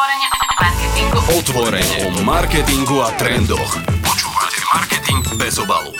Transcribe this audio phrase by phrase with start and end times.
[0.00, 1.18] Otvorene o marketingu.
[1.36, 3.76] Otvorene o marketingu a trendoch.
[4.00, 5.92] Počúvate Marketing bez obalu.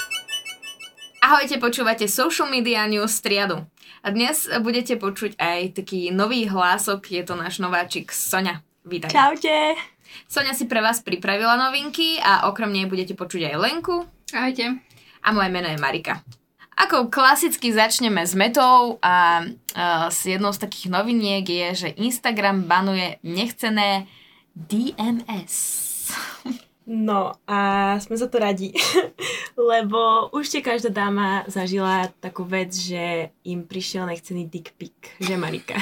[1.20, 3.60] Ahojte, počúvate Social Media News triadu.
[4.00, 8.64] A dnes budete počuť aj taký nový hlások, je to náš nováčik Sonia.
[8.88, 9.12] Vítaj.
[9.12, 9.76] Čaute.
[10.24, 14.80] Sonia si pre vás pripravila novinky a okrem nej budete počuť aj Lenku Ahojte.
[15.20, 16.24] a moje meno je Marika.
[16.80, 23.20] Ako klasicky začneme s metou a uh, jednou z takých noviniek je, že Instagram banuje
[23.20, 24.08] nechcené
[24.56, 25.52] DMS.
[26.90, 27.58] No a
[28.02, 28.74] sme za to radi,
[29.70, 35.38] lebo už ste každá dáma zažila takú vec, že im prišiel nechcený dick pic, že
[35.38, 35.76] Marika.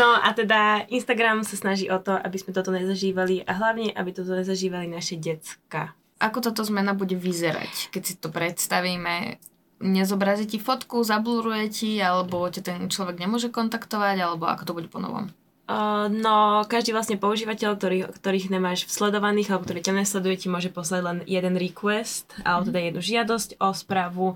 [0.00, 4.10] no a teda Instagram sa snaží o to, aby sme toto nezažívali a hlavne, aby
[4.10, 5.94] toto nezažívali naše decka.
[6.18, 9.38] Ako toto zmena bude vyzerať, keď si to predstavíme?
[9.78, 14.88] Nezobrazí ti fotku, zabluruje ti, alebo ťa ten človek nemôže kontaktovať, alebo ako to bude
[14.90, 15.30] po novom?
[15.68, 20.72] Uh, no, každý vlastne používateľ, ktorý, ktorých nemáš sledovaných alebo ktorý ťa nesleduje, ti môže
[20.72, 24.26] poslať len jeden request, alebo teda jednu žiadosť o správu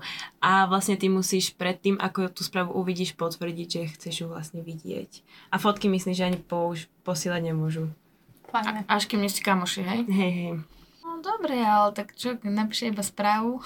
[0.45, 5.25] a vlastne ty musíš predtým, ako tú správu uvidíš, potvrdiť, že chceš ju vlastne vidieť.
[5.49, 7.89] A fotky myslím, že ani použ- posielať nemôžu.
[8.53, 8.85] Fajne.
[8.85, 9.99] Až kým nie ste kamoši, hej?
[10.05, 10.53] Hej, hej.
[11.23, 13.63] Dobre, ale tak čo, napíše iba správu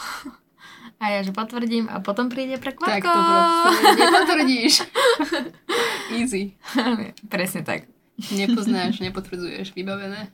[1.02, 3.10] a ja že potvrdím a potom príde Tak prekvapko.
[3.10, 3.22] to
[3.66, 4.74] proste nepotvrdíš.
[6.22, 6.54] Easy.
[7.26, 7.90] Presne tak.
[8.34, 10.30] Nepoznáš, nepotvrdzuješ, vybavené.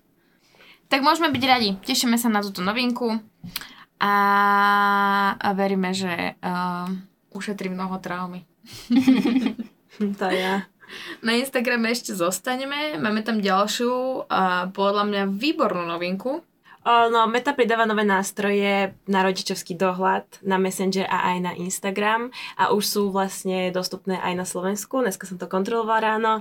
[0.92, 1.70] Tak môžeme byť radi.
[1.84, 3.20] Tešíme sa na túto novinku
[4.00, 4.14] a,
[5.40, 6.88] a veríme, že uh,
[7.32, 8.44] ušetrí mnoho traumy.
[9.94, 10.66] To ja.
[11.22, 12.98] Na Instagrame ešte zostaneme.
[12.98, 16.42] Máme tam ďalšiu a podľa mňa výbornú novinku.
[16.84, 22.28] No, Meta pridáva nové nástroje na rodičovský dohľad, na Messenger a aj na Instagram
[22.60, 25.00] a už sú vlastne dostupné aj na Slovensku.
[25.00, 26.34] Dneska som to kontrolovala ráno.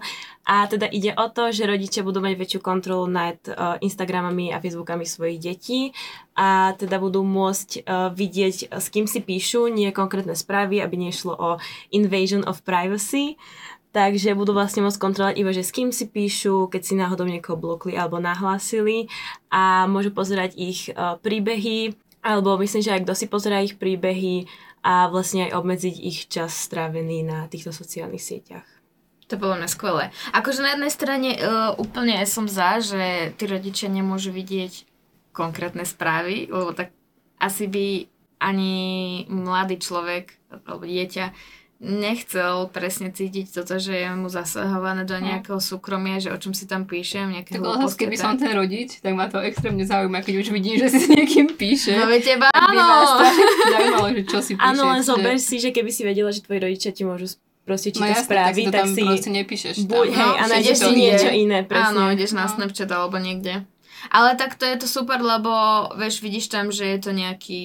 [0.43, 4.59] A teda ide o to, že rodičia budú mať väčšiu kontrolu nad uh, Instagramami a
[4.59, 5.95] Facebookami svojich detí
[6.35, 11.39] a teda budú môcť uh, vidieť, s kým si píšu, nie konkrétne správy, aby nešlo
[11.39, 11.51] o
[11.95, 13.39] invasion of privacy.
[13.93, 17.61] Takže budú vlastne môcť kontrolovať iba, že s kým si píšu, keď si náhodou niekoho
[17.61, 19.13] blokli alebo nahlásili
[19.53, 21.93] a môžu pozerať ich uh, príbehy,
[22.25, 24.49] alebo myslím, že aj kto si pozerá ich príbehy
[24.81, 28.65] a vlastne aj obmedziť ich čas strávený na týchto sociálnych sieťach.
[29.29, 30.09] To bolo mňa skvelé.
[30.33, 34.89] Akože na jednej strane uh, úplne som za, že tí rodičia nemôžu vidieť
[35.37, 36.97] konkrétne správy, lebo tak
[37.37, 38.09] asi by
[38.41, 38.75] ani
[39.29, 40.33] mladý človek
[40.65, 41.25] alebo dieťa
[41.83, 46.65] nechcel presne cítiť toto, že je mu zasahované do nejakého súkromia, že o čom si
[46.65, 48.41] tam píšem, nejaké Tak ale keby som tak.
[48.41, 51.93] ten rodič, tak ma to extrémne zaujíma, keď už vidím, že si s niekým píše.
[51.93, 52.87] No veď teba Tak áno.
[53.69, 54.63] zaujímalo, že čo si píše.
[54.65, 57.91] Áno, len že- zober si, že keby si vedela, že tvoji rodičia ti môžu proste
[57.91, 59.77] No čítať jasne, správy, tak to tak, tam si proste nepíšeš.
[59.85, 60.17] buď, tam.
[60.17, 61.87] hej, a No, nájdeš ideš si niečo iné, presne.
[61.93, 62.51] Áno, ideš na No.
[62.53, 63.55] Snapchat alebo niekde.
[64.09, 65.51] Ale takto je to super, lebo
[65.95, 67.63] vieš, vidíš tam, že je to nejaký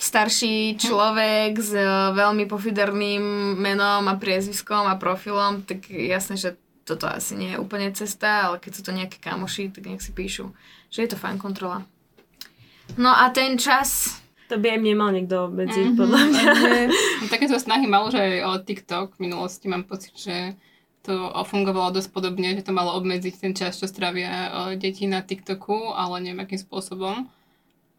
[0.00, 1.84] starší človek s e,
[2.16, 3.20] veľmi pofiderným
[3.54, 6.50] menom a priezviskom a profilom, tak jasné, že
[6.82, 10.10] toto asi nie je úplne cesta, ale keď sú to nejaké kamoši, tak nech si
[10.10, 10.50] píšu,
[10.88, 11.84] že je to fajn kontrola.
[12.96, 14.16] No a ten čas...
[14.48, 15.94] To by aj mne mal niekto obmedziť, Mhm.
[15.94, 16.42] podľa mňa.
[16.50, 20.58] No, takéto snahy malo, že aj o TikTok v minulosti mám pocit, že
[21.00, 21.14] to
[21.46, 25.94] fungovalo dosť podobne, že to malo obmedziť ten čas, čo stravia o, deti na TikToku,
[25.94, 27.30] ale neviem akým spôsobom.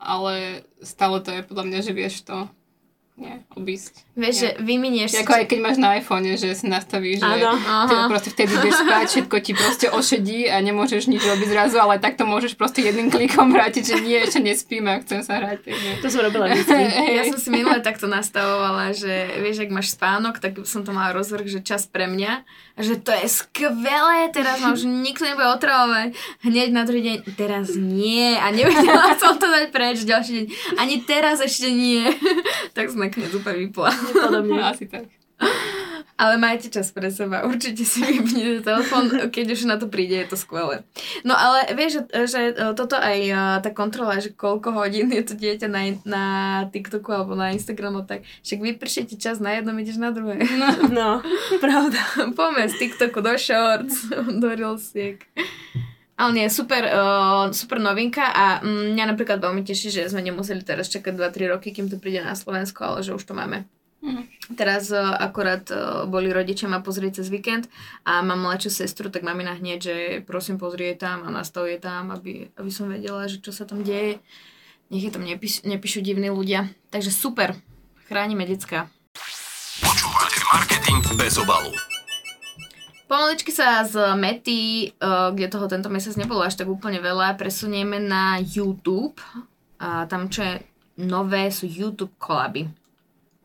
[0.01, 2.49] Ale stále to je podľa mňa, že vieš to
[3.61, 3.93] obísť.
[4.11, 5.23] Vieš, že vyminieš...
[5.23, 9.05] Ako aj keď máš na iPhone, že si nastavíš, že ty proste vtedy ideš spať,
[9.07, 13.55] všetko ti proste ošedí a nemôžeš nič robiť zrazu, ale takto môžeš proste jedným klikom
[13.55, 15.63] vrátiť, že nie, ešte nespím a chcem sa hrať.
[15.69, 15.93] Nie.
[16.03, 16.83] To som robila vždy.
[17.21, 21.11] Ja som si minule takto nastavovala, že vieš, ak máš spánok, tak som to mala
[21.11, 22.43] rozvrh, že čas pre mňa.
[22.75, 26.15] A že to je skvelé, teraz ma už nikto nebude otravovať.
[26.41, 28.39] Hneď na druhý deň, teraz nie.
[28.39, 30.45] A nevedela som to dať preč ďalší deň.
[30.79, 32.07] Ani teraz ešte nie.
[32.75, 33.91] tak som nakoniec úplne vypla.
[34.13, 34.59] Podobne.
[34.71, 35.07] Asi tak.
[36.21, 40.29] Ale majte čas pre seba, určite si vypnite telefón, keď už na to príde, je
[40.29, 40.85] to skvelé.
[41.25, 42.41] No ale vieš, že, že
[42.77, 43.33] toto aj e,
[43.65, 46.25] tá kontrola, že koľko hodín je to dieťa na, na
[46.69, 50.45] TikToku alebo na Instagramu, tak však vypršete čas na jednom, ideš na druhé.
[50.93, 51.25] No,
[51.63, 51.97] pravda.
[52.37, 54.13] Poďme z TikToku do Shorts,
[54.45, 55.25] do Reelsiek.
[56.21, 60.61] Ale nie, super, uh, super novinka a mm, mňa napríklad veľmi teší, že sme nemuseli
[60.61, 63.65] teraz čakať 2-3 roky, kým to príde na Slovensko, ale že už to máme.
[64.05, 64.29] Mhm.
[64.53, 67.65] Teraz uh, akorát uh, boli rodičia ma pozrieť cez víkend
[68.05, 72.53] a mám mladšiu sestru, tak mamina hneď, že prosím pozrie tam a nastavuje tam, aby,
[72.53, 74.21] aby som vedela, že čo sa tam deje.
[74.93, 76.69] Nech je tam nepíš, nepíšu divní ľudia.
[76.93, 77.57] Takže super,
[78.05, 78.93] chránime decka.
[79.81, 81.90] Počúvate Marketing bez obalu.
[83.11, 87.99] Pomaličky sa z Mety, uh, kde toho tento mesiac nebolo až tak úplne veľa, presunieme
[87.99, 89.19] na YouTube.
[89.83, 90.63] A tam, čo je
[90.95, 92.71] nové, sú YouTube kolaby.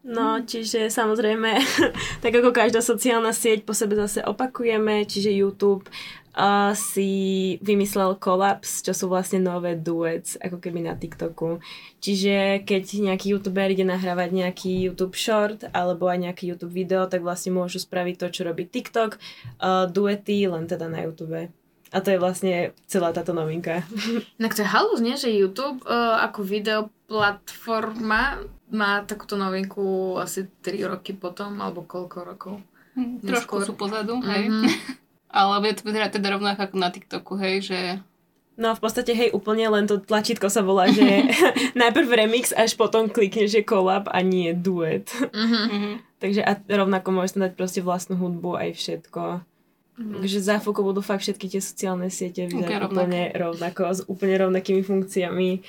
[0.07, 1.59] No, čiže samozrejme,
[2.23, 5.91] tak ako každá sociálna sieť po sebe zase opakujeme, čiže YouTube
[6.37, 7.11] uh, si
[7.65, 11.59] vymyslel Collapse, čo sú vlastne nové duets, ako keby na TikToku.
[11.99, 17.25] Čiže keď nejaký youtuber ide nahrávať nejaký YouTube short alebo aj nejaký YouTube video, tak
[17.25, 19.17] vlastne môžu spraviť to, čo robí TikTok,
[19.65, 21.49] uh, duety, len teda na YouTube.
[21.95, 23.87] A to je vlastne celá táto novinka.
[24.37, 25.17] Inak to je halus, nie?
[25.17, 32.55] Že YouTube uh, ako videoplatforma má takúto novinku asi 3 roky potom, alebo koľko rokov.
[32.99, 33.67] Hm, trošku Neskôr.
[33.71, 34.51] sú pozadu, hej.
[34.51, 34.69] Mhm.
[35.37, 37.81] Ale bude to vyzerať teda rovnako ako na TikToku, hej, že
[38.57, 41.05] No v podstate, hej, úplne len to tlačítko sa volá, že
[41.77, 45.13] najprv remix, až potom klikneš, že collab a nie duet.
[45.37, 45.61] Mhm.
[45.69, 45.93] mhm.
[46.17, 49.45] Takže a rovnako môžeš tam dať proste vlastnú hudbu aj všetko.
[49.97, 54.37] Takže za chvíľku budú fakt všetky tie sociálne siete vyzerať Úplne úplne rovnako, s úplne
[54.49, 55.61] rovnakými funkciami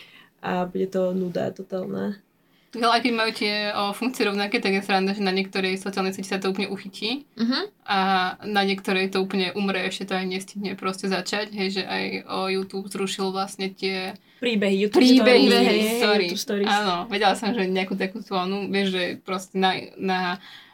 [0.43, 2.19] a bude to nuda totálna.
[2.69, 6.27] Aj keď majú tie o, funkcie rovnaké, tak je sranda, že na niektorej sociálnej sieti
[6.27, 7.59] sa to úplne uchytí Mhm.
[7.83, 7.99] a
[8.43, 12.37] na niektorej to úplne umre, ešte to aj nestihne proste začať, hej, že aj o,
[12.49, 15.63] YouTube zrušil vlastne tie Príbehy, YouTube príbehy, stories.
[15.63, 16.29] hej, hej, stories.
[16.29, 16.69] YouTube stories.
[16.69, 20.19] Áno, vedela som, že nejakú takú tónu, vieš, že proste na, na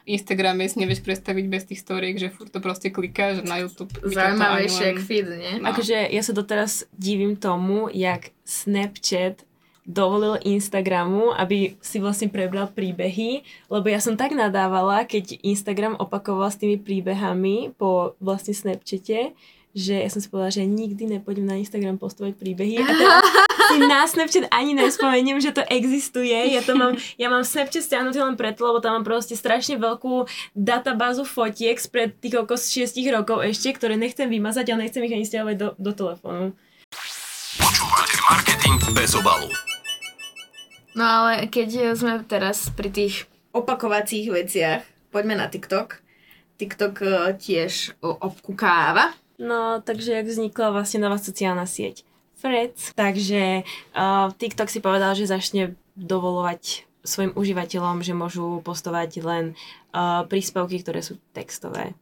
[0.04, 3.88] Instagrame si nevieš predstaviť bez tých storiek, že furt to proste kliká, že na YouTube.
[4.04, 5.52] Zaujímavejšie jak feed, nie?
[5.58, 5.72] No.
[5.72, 9.48] Akože ja sa doteraz divím tomu, jak Snapchat
[9.84, 16.48] dovolil Instagramu, aby si vlastne prebral príbehy, lebo ja som tak nadávala, keď Instagram opakoval
[16.48, 19.36] s tými príbehami po vlastne Snapchate,
[19.74, 23.22] že ja som si povedala, že nikdy nepôjdem na Instagram postovať príbehy a teraz
[23.74, 26.32] si na Snapchat ani nespomeniem, že to existuje.
[26.54, 30.30] Ja to mám, ja mám Snapchat stiahnutý len preto, lebo tam mám proste strašne veľkú
[30.54, 35.26] databázu fotiek spred tých okolo 6 rokov ešte, ktoré nechcem vymazať, ale nechcem ich ani
[35.26, 36.54] stiahovať do, do telefónu.
[37.58, 39.73] Počúvate marketing bez obalu.
[40.94, 46.02] No ale keď sme teraz pri tých opakovacích veciach, poďme na TikTok.
[46.58, 49.14] TikTok eh, tiež obkukáva.
[49.38, 52.06] No, takže jak vznikla vlastne nová sociálna sieť
[52.38, 52.92] Threads.
[52.92, 53.64] Takže
[53.96, 59.44] uh, TikTok si povedal, že začne dovolovať svojim užívateľom, že môžu postovať len
[59.96, 61.96] uh, príspevky, ktoré sú textové.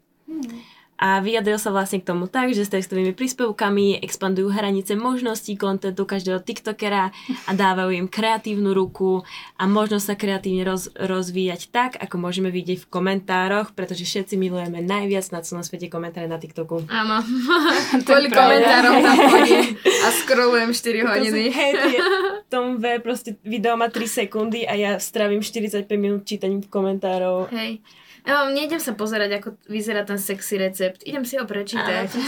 [1.02, 6.06] A vyjadril sa vlastne k tomu tak, že s textovými príspevkami expandujú hranice možností kontentu
[6.06, 7.10] každého TikTokera
[7.42, 9.26] a dávajú im kreatívnu ruku
[9.58, 14.78] a možnosť sa kreatívne roz, rozvíjať tak, ako môžeme vidieť v komentároch, pretože všetci milujeme
[14.78, 16.86] najviac na celom svete komentáre na TikToku.
[16.86, 17.18] Áno.
[18.06, 21.42] Kvôli komentárov tam chodím a scrollujem 4 To sú- hodiny.
[21.50, 21.98] Hej, tie,
[22.46, 27.50] tom V proste video má 3 sekundy a ja stravím 45 minút čítaním komentárov.
[27.50, 27.82] Hej.
[28.22, 31.02] Vám nejdem sa pozerať, ako vyzerá ten sexy recept.
[31.02, 32.08] Idem si ho prečítať.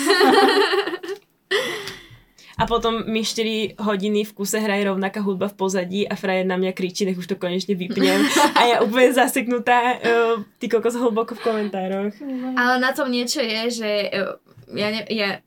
[2.55, 6.55] A potom mi 4 hodiny v kuse hraje rovnaká hudba v pozadí a frajer na
[6.55, 8.23] mňa kričí, nech už to konečne vypnem.
[8.55, 12.15] A ja úplne zaseknutá, uh, ty kokos hlboko v komentároch.
[12.55, 14.39] Ale na tom niečo je, že eh,
[14.71, 15.43] ja, ne, ja,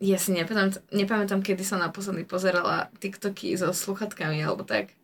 [0.00, 4.96] ja si nepamätám, nepamätám, kedy som naposledy pozerala TikToky so sluchatkami alebo tak.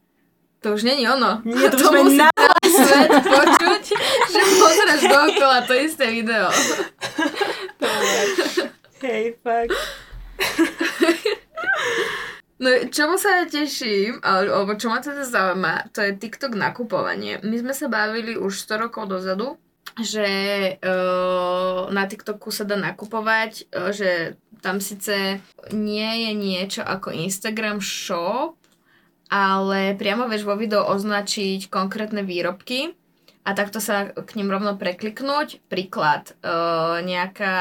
[0.65, 1.45] To už není ono.
[1.45, 2.33] Nie, to to musí na...
[2.65, 3.78] svet počuť,
[4.33, 6.49] že pozeráš dookola to isté video.
[9.05, 9.73] Hej, fakt.
[12.59, 17.39] No, čomu sa ja teším, ale- alebo čo ma teda zaujíma, to je TikTok nakupovanie.
[17.47, 19.63] My sme sa bavili už 100 rokov dozadu,
[19.95, 20.27] že
[20.83, 25.39] uh, na TikToku sa dá nakupovať, uh, že tam síce
[25.71, 28.59] nie je niečo ako Instagram Shop,
[29.31, 32.91] ale priamo vieš vo videu označiť konkrétne výrobky
[33.49, 35.65] a takto sa k ním rovno prekliknúť.
[35.73, 37.57] Príklad, uh, nejaká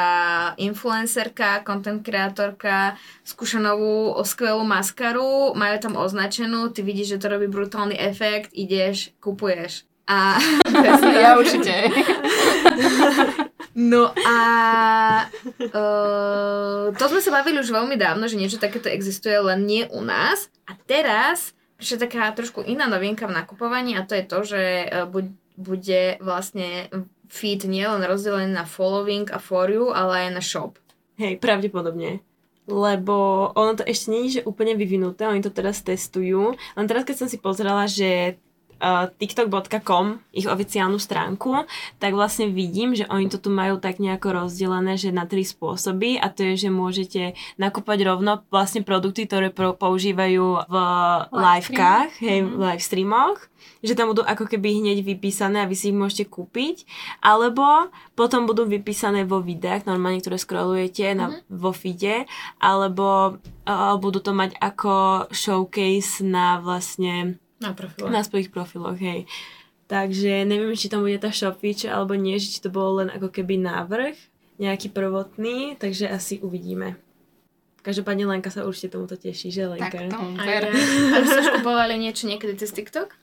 [0.59, 7.47] influencerka, content kreatorka skúša novú skvelú maskaru, majú tam označenú, ty vidíš, že to robí
[7.47, 9.87] brutálny efekt, ideš, kupuješ.
[10.11, 10.35] A
[11.23, 11.71] ja určite.
[13.77, 14.39] No a
[15.69, 20.01] uh, to sme sa bavili už veľmi dávno, že niečo takéto existuje, len nie u
[20.01, 20.49] nás.
[20.65, 25.05] A teraz prišla taká trošku iná novinka v nakupovaní a to je to, že uh,
[25.05, 26.87] buď, bude vlastne
[27.27, 30.79] feed nielen rozdelený na following a for you, ale aj na shop.
[31.17, 32.21] Hej, pravdepodobne.
[32.67, 36.53] Lebo ono to ešte je že úplne vyvinuté, oni to teraz testujú.
[36.77, 38.37] Len teraz, keď som si pozerala, že
[38.81, 41.65] uh, tiktok.com, ich oficiálnu stránku,
[42.01, 46.17] tak vlastne vidím, že oni to tu majú tak nejako rozdelené, že na tri spôsoby
[46.17, 47.21] a to je, že môžete
[47.61, 50.75] nakúpať rovno vlastne produkty, ktoré pro, používajú v
[51.33, 53.39] livekách, hej, v live streamoch
[53.83, 56.85] že tam budú ako keby hneď vypísané a vy si ich môžete kúpiť,
[57.21, 61.53] alebo potom budú vypísané vo videách, normálne, ktoré scrollujete na, mm-hmm.
[61.53, 62.25] vo feede,
[62.57, 68.09] alebo uh, budú to mať ako showcase na vlastne na, profiloch.
[68.09, 69.25] na svojich profiloch, hej.
[69.87, 73.55] Takže neviem, či tam bude tá feature alebo nie, či to bolo len ako keby
[73.55, 74.15] návrh,
[74.59, 76.99] nejaký prvotný, takže asi uvidíme.
[77.87, 79.95] Každopádne Lenka sa určite tomuto teší, že Lenka?
[79.95, 80.75] Tak tomu ver.
[80.75, 83.15] a ste už kupovali niečo niekedy cez TikTok?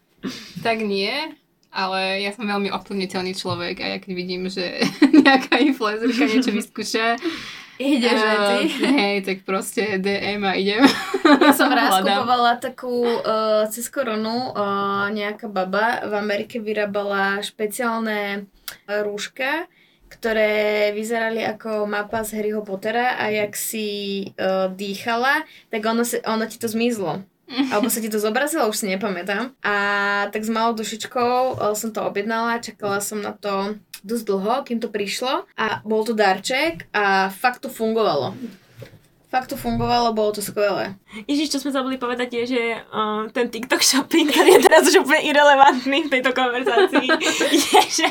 [0.65, 1.13] Tak nie,
[1.69, 4.89] ale ja som veľmi ovplyvniteľný človek a ja keď vidím, že
[5.27, 7.21] nejaká influencerka niečo vyskúša,
[7.79, 8.59] Ideš, že ty?
[8.87, 10.87] eh, hej, tak proste DM a idem.
[11.27, 12.23] Ja som raz Hľadám.
[12.23, 19.67] kupovala takú uh, cez koronu, uh, nejaká baba v Amerike vyrábala špeciálne uh, rúška,
[20.07, 25.43] ktoré vyzerali ako mapa z Harryho Pottera a jak si uh, dýchala,
[25.75, 27.27] tak ono, si, ono ti to zmizlo.
[27.75, 29.53] Alebo sa ti to zobrazilo, už si nepamätám.
[29.61, 29.75] A
[30.33, 34.79] tak s malou dušičkou uh, som to objednala, čakala som na to dosť dlho, kým
[34.79, 38.37] to prišlo a bol to darček a fakt to fungovalo.
[39.35, 40.95] Fakt to fungovalo, bolo to skvelé.
[41.27, 45.03] Ježiš, čo sme zabudli povedať je, že uh, ten TikTok shopping, ktorý je teraz už
[45.03, 47.09] úplne irrelevantný v tejto konverzácii,
[47.75, 48.09] je, že,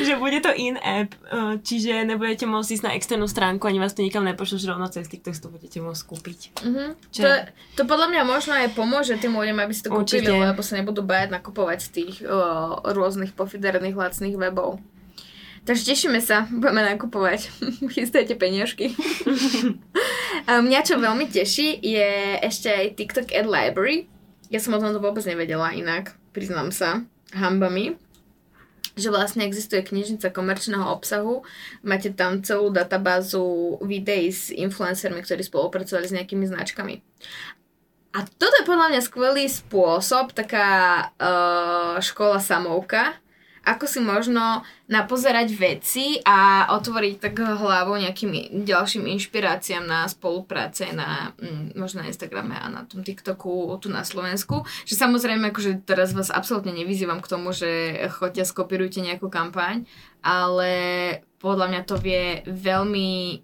[0.00, 4.00] že bude to in-app, uh, čiže nebudete môcť ísť na externú stránku, ani vás to
[4.00, 6.38] nikam nepošlo, že rovno cez TikTok to budete môcť kúpiť.
[6.64, 7.12] Mhm.
[7.12, 7.20] Čo?
[7.28, 7.30] To,
[7.76, 10.48] to podľa mňa možno aj pomôže tým ľuďom, aby si to kúpili, Určite.
[10.48, 14.80] lebo sa nebudú báť nakupovať z tých o, rôznych pofiderných lacných webov.
[15.62, 17.46] Takže tešíme sa, budeme nakupovať.
[17.94, 18.98] Chystajte peniažky.
[20.66, 22.10] Mňa čo veľmi teší je
[22.42, 24.10] ešte aj TikTok Ad Library.
[24.50, 27.94] Ja som o tom to vôbec nevedela inak, priznám sa, hambami
[28.92, 31.48] že vlastne existuje knižnica komerčného obsahu.
[31.80, 37.00] Máte tam celú databázu videí s influencermi, ktorí spolupracovali s nejakými značkami.
[38.12, 40.68] A toto je podľa mňa skvelý spôsob, taká
[41.16, 43.16] uh, škola samouka,
[43.62, 51.30] ako si možno napozerať veci a otvoriť tak hlavu nejakým ďalším inšpiráciám na spolupráce na
[51.38, 54.66] mm, možno na Instagrame a na tom TikToku tu na Slovensku.
[54.82, 59.86] Že samozrejme, akože teraz vás absolútne nevyzývam k tomu, že choďte skopírujte nejakú kampaň,
[60.26, 60.72] ale
[61.38, 63.42] podľa mňa to vie veľmi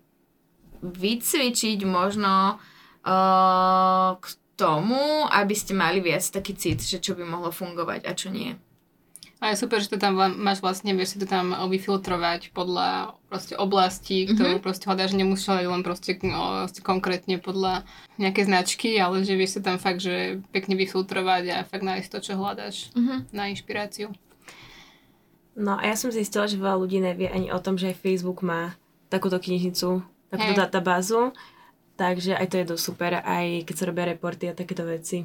[0.82, 4.26] vycvičiť možno uh, k
[4.58, 8.58] tomu, aby ste mali viac taký cit, že čo by mohlo fungovať a čo nie.
[9.38, 13.54] A je super, že to tam máš vlastne, vieš si to tam vyfiltrovať podľa proste
[13.54, 14.66] oblasti, ktorú mm-hmm.
[14.66, 17.86] proste hľadáš, nemusíš hľadať len proste o, konkrétne podľa
[18.18, 22.18] nejakej značky, ale že vieš sa tam fakt, že pekne vyfiltrovať a fakt nájsť to,
[22.18, 23.30] čo hľadáš Mhm.
[23.30, 24.10] na inšpiráciu.
[25.54, 28.42] No a ja som zistila, že veľa ľudí nevie ani o tom, že aj Facebook
[28.42, 28.74] má
[29.06, 30.62] takúto knižnicu, takúto Hej.
[30.66, 31.30] databázu,
[31.94, 35.22] takže aj to je dosť super, aj keď sa robia reporty a takéto veci.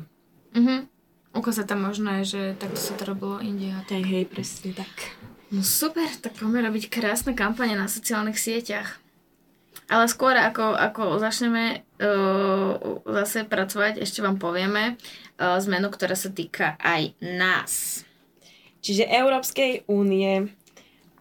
[0.53, 0.92] Mhm.
[1.33, 3.73] Ukázať tam možno je, že takto sa to robilo inde.
[3.89, 5.17] Tak hej, presne tak.
[5.49, 9.01] No super, tak poďme robiť krásne kampane na sociálnych sieťach.
[9.89, 16.29] Ale skôr ako, ako začneme uh, zase pracovať, ešte vám povieme uh, zmenu, ktorá sa
[16.29, 18.01] týka aj nás.
[18.85, 20.53] Čiže Európskej únie.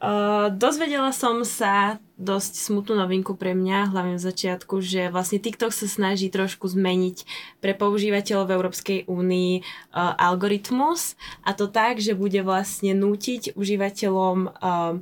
[0.02, 5.72] Uh, dozvedela som sa dosť smutnú novinku pre mňa, hlavne v začiatku, že vlastne TikTok
[5.72, 7.24] sa snaží trošku zmeniť
[7.64, 14.38] pre používateľov v Európskej únii uh, algoritmus a to tak, že bude vlastne nútiť užívateľom
[14.52, 15.00] uh,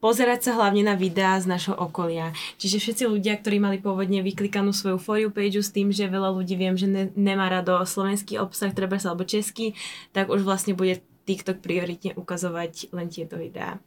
[0.00, 2.32] pozerať sa hlavne na videá z našho okolia.
[2.56, 6.32] Čiže všetci ľudia, ktorí mali pôvodne vyklikanú svoju for you page s tým, že veľa
[6.32, 9.76] ľudí viem, že ne, nemá rado slovenský obsah, treba sa alebo český,
[10.16, 13.78] tak už vlastne bude TikTok prioritne ukazovať len tieto videá.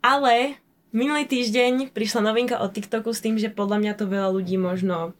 [0.00, 0.56] Ale
[0.92, 5.16] minulý týždeň prišla novinka od TikToku s tým, že podľa mňa to veľa ľudí možno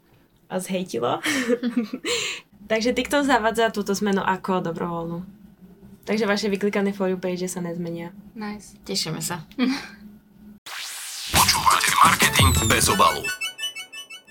[0.52, 1.24] a zhejtilo.
[2.70, 5.24] Takže TikTok zavádza túto zmenu ako dobrovoľnú.
[6.04, 8.12] Takže vaše vyklikané for you page sa nezmenia.
[8.36, 8.76] Nice.
[8.84, 9.42] Tešíme sa.
[11.32, 13.24] Počúvate marketing bez obalu.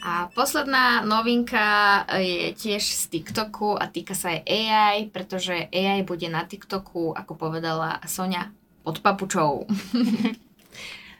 [0.02, 6.26] A posledná novinka je tiež z TikToku a týka sa aj AI, pretože AI bude
[6.26, 8.50] na TikToku, ako povedala Sonia,
[8.82, 9.70] pod papučou.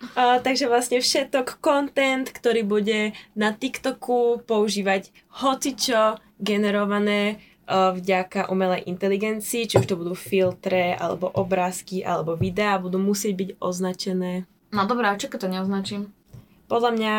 [0.02, 7.38] Uh, takže vlastne všetok content, ktorý bude na TikToku používať hocičo generované
[7.70, 13.34] uh, vďaka umelej inteligencii, či už to budú filtre, alebo obrázky, alebo videá, budú musieť
[13.38, 14.50] byť označené.
[14.74, 16.02] No dobré, a čo keď to neoznačím?
[16.66, 17.16] Podľa mňa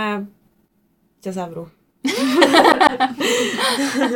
[1.22, 1.70] ťa zavrú.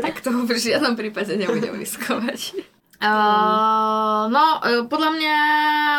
[0.03, 2.67] tak to v žiadnom prípade nebudem riskovať.
[2.97, 5.37] Uh, no, uh, podľa mňa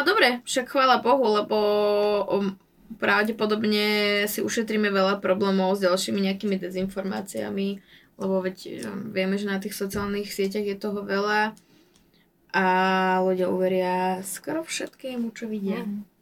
[0.01, 1.57] dobre, však chvála Bohu, lebo
[2.25, 2.57] um,
[2.97, 7.69] pravdepodobne si ušetríme veľa problémov s ďalšími nejakými dezinformáciami,
[8.17, 8.57] lebo veď
[8.89, 11.53] um, vieme, že na tých sociálnych sieťach je toho veľa
[12.57, 12.65] a
[13.21, 15.85] ľudia uveria skoro všetkému, čo vidia.
[15.85, 16.16] Mm.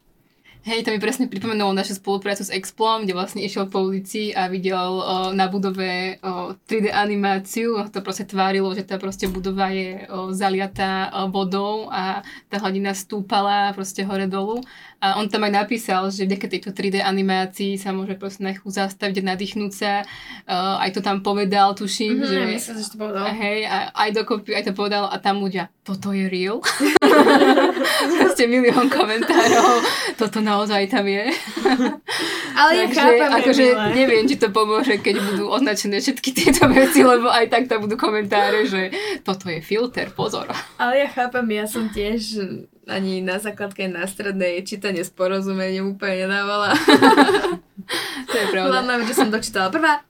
[0.65, 4.49] Hej, to mi presne pripomenulo našu spoluprácu s Explom, kde vlastne išiel po ulici a
[4.49, 7.85] videl o, na budove o, 3D animáciu.
[7.93, 12.97] To proste tvárilo, že tá proste budova je o, zaliatá o, vodou a tá hladina
[12.97, 14.65] stúpala proste hore dolu.
[15.03, 18.71] A on tam aj napísal, že vďaka tejto 3D animácii sa môže proste na chvíľu
[18.73, 20.01] zastaviť nadýchnúť sa.
[20.47, 22.21] Uh, aj to tam povedal, tuším.
[22.21, 23.25] Mhm, že, myslím, že to povedal.
[23.29, 26.63] Hej, a aj dokopy, aj to povedal a tam ľudia, toto je real?
[28.19, 29.83] proste milión komentárov,
[30.19, 31.31] toto naozaj tam je.
[32.55, 37.03] Ale ja Takže chápem, akože neviem, či to pomôže, keď budú označené všetky tieto veci,
[37.03, 38.95] lebo aj tak tam budú komentáre, že
[39.27, 40.47] toto je filter, pozor.
[40.79, 42.39] Ale ja chápem, ja som tiež
[42.87, 46.73] ani na základke, na strednej čítanie s porozumením úplne nedávala.
[48.25, 48.81] To je pravda.
[48.81, 50.01] Hlavná vec, že som dočítala prvá.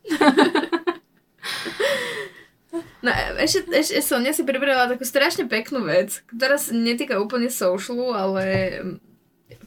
[3.03, 7.53] No ešte, ešte som dnes si pribrala takú strašne peknú vec, ktorá sa netýka úplne
[7.53, 8.43] socialu, ale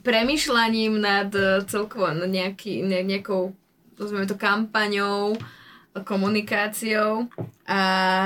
[0.03, 3.55] premyšľaním nad eh, celkovo nejaký, ne, nejakou,
[3.99, 5.37] nazveme to kampaňou,
[6.05, 7.27] komunikáciou
[7.67, 7.81] a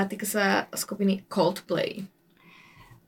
[0.05, 2.05] týka sa skupiny Coldplay.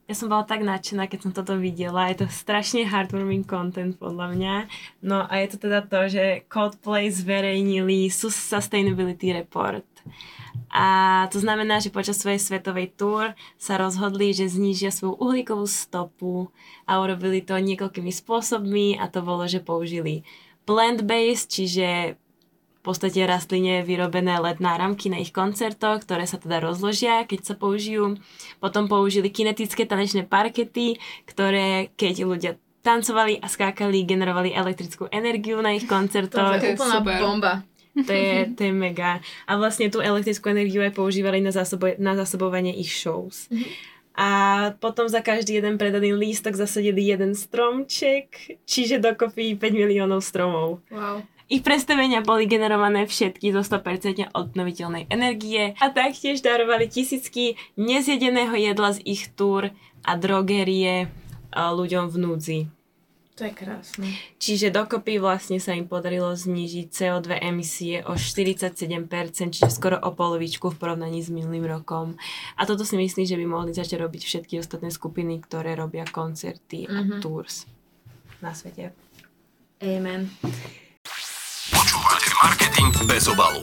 [0.06, 2.14] Ja som bola tak nadšená, keď som toto videla.
[2.14, 4.56] Je to strašne heartwarming content podľa mňa.
[5.02, 9.86] No a je to teda to, že Coldplay zverejnili Sustainability Report.
[10.72, 10.86] A
[11.32, 16.52] to znamená, že počas svojej svetovej tour sa rozhodli, že znížia svoju uhlíkovú stopu
[16.84, 20.28] a urobili to niekoľkými spôsobmi a to bolo, že použili
[20.68, 22.18] plant-based, čiže
[22.76, 27.54] v podstate rastline vyrobené LED náramky na ich koncertoch, ktoré sa teda rozložia, keď sa
[27.58, 28.22] použijú.
[28.62, 32.52] Potom použili kinetické tanečné parkety, ktoré keď ľudia
[32.86, 36.62] tancovali a skákali, generovali elektrickú energiu na ich To koncertoch.
[36.62, 37.18] je úplná super.
[37.18, 37.54] bomba.
[37.96, 39.24] To je, to je mega.
[39.48, 43.48] A vlastne tú elektrickú energiu aj používali na, zásobo- na zásobovanie ich shows.
[44.16, 44.30] A
[44.80, 50.84] potom za každý jeden predaný lístok zasadili jeden stromček, čiže dokopy 5 miliónov stromov.
[50.92, 51.24] Wow.
[51.46, 58.98] Ich predstavenia boli generované všetky zo 100% obnoviteľnej energie a taktiež darovali tisícky nezjedeného jedla
[58.98, 59.70] z ich túr
[60.02, 61.06] a drogerie
[61.54, 62.60] a ľuďom v núdzi.
[63.36, 64.08] To je krásne.
[64.38, 68.96] Čiže dokopy vlastne sa im podarilo znížiť CO2 emisie o 47%,
[69.52, 72.16] čiže skoro o polovičku v porovnaní s minulým rokom.
[72.56, 76.88] A toto si myslím, že by mohli začať robiť všetky ostatné skupiny, ktoré robia koncerty
[76.88, 77.20] a Mhm.
[77.20, 77.68] tours
[78.40, 78.96] na svete.
[79.78, 80.32] Amen.
[81.68, 83.60] Počúvate marketing bez obalu.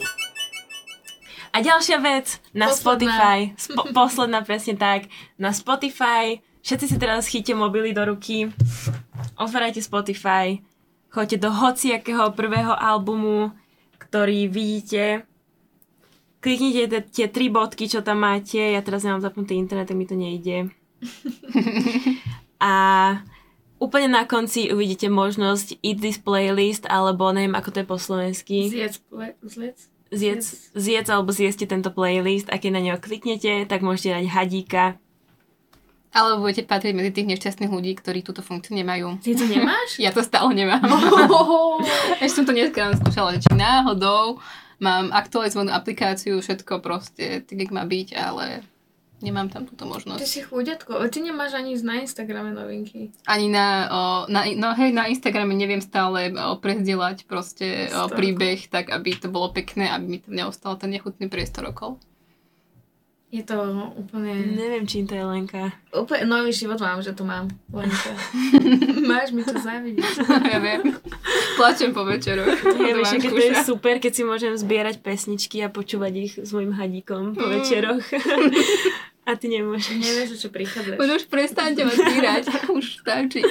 [1.49, 2.77] A ďalšia vec, na Posledná.
[3.09, 5.05] Spotify, spo, posledná presne tak,
[5.35, 8.49] na Spotify, všetci si teraz chytíte mobily do ruky,
[9.37, 10.61] otvárajte Spotify,
[11.13, 13.53] choďte do hociakého prvého albumu,
[14.01, 15.25] ktorý vidíte,
[16.43, 20.03] kliknite tie, tie tri bodky, čo tam máte, ja teraz nemám zapnutý internet, tak mi
[20.03, 20.67] to nejde.
[22.59, 22.73] A
[23.79, 28.71] úplne na konci uvidíte možnosť eat this playlist, alebo neviem, ako to je po slovensky
[28.71, 29.79] Zjedz, ple, zjedz.
[30.11, 34.83] zjedz, zjedz alebo zjeste tento playlist a keď na neho kliknete, tak môžete dať hadíka.
[36.13, 39.17] Ale budete patriť medzi tých nešťastných ľudí, ktorí túto funkciu nemajú.
[39.19, 39.97] Ty to nemáš?
[40.03, 40.85] Ja to stále nemám.
[42.21, 44.37] Ešte som to dneska len skúšala, či náhodou
[44.77, 48.61] mám aktualizovanú aplikáciu, všetko proste tak, jak má byť, ale
[49.23, 50.27] nemám tam túto Ty možnosť.
[50.27, 50.99] si chudiatko.
[51.07, 53.15] Ty nemáš ani na Instagrame novinky.
[53.23, 58.67] Ani na, o, na, no hej, na Instagrame neviem stále o, prezdielať proste o, príbeh,
[58.67, 61.95] tak aby to bolo pekné, aby mi tam neostal ten nechutný priestor okolo.
[63.33, 63.57] Je to
[63.97, 64.53] úplne...
[64.53, 65.73] Neviem, čím to je Lenka.
[65.89, 67.49] Úplne nový život mám, že to mám.
[67.73, 68.13] Lenka.
[69.09, 70.21] Máš mi to závidieť.
[70.53, 70.93] ja viem.
[71.57, 72.53] Plačem po večeroch.
[72.77, 76.53] Ja, vieš, aké to je super, keď si môžem zbierať pesničky a počúvať ich s
[76.53, 78.05] mojim hadíkom po večeroch.
[79.27, 79.97] a ty nemôžeš.
[79.97, 81.01] Nevieš, čo prichádzaš.
[81.01, 82.43] Už už prestaňte ma týrať.
[82.69, 83.41] Už stačí.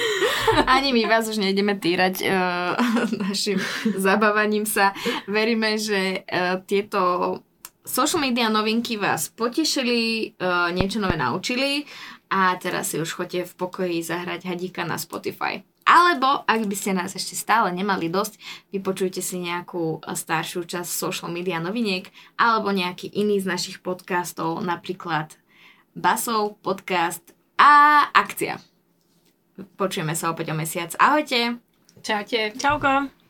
[0.63, 2.79] Ani my vás už nejdeme týrať uh,
[3.19, 3.59] našim
[3.99, 4.95] zabávaním sa.
[5.27, 7.43] Veríme, že uh, tieto
[7.83, 11.83] social media novinky vás potešili, uh, niečo nové naučili
[12.31, 15.61] a teraz si už chodte v pokoji zahrať hadíka na Spotify.
[15.83, 18.39] Alebo, ak by ste nás ešte stále nemali dosť,
[18.71, 22.07] vypočujte si nejakú eh, staršiu časť social media noviniek
[22.39, 25.35] alebo nejaký iný z našich podcastov, napríklad
[25.93, 27.21] Basov podcast
[27.59, 28.57] a Akcia.
[29.77, 30.95] Počujeme sa opäť o mesiac.
[30.97, 31.61] Ahojte!
[32.01, 32.57] Čaute.
[32.57, 33.22] Čauko.